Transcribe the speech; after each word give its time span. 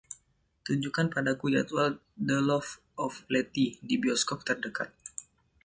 tunjukkan 0.65 1.07
padaku 1.13 1.45
jadwal 1.55 1.91
The 2.27 2.37
Loves 2.47 2.71
of 3.05 3.13
Letty 3.33 3.65
di 3.87 3.95
bioskop 4.01 4.39
terdekat 4.47 4.89